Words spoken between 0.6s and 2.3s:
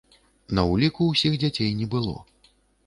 ўліку ўсіх дзяцей не было.